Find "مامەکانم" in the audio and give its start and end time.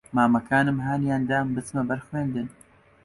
0.15-0.77